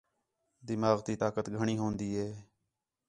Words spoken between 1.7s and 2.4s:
ہون٘دی ہِے